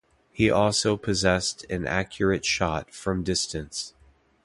[0.31, 3.93] He also possessed an accurate shot from distance.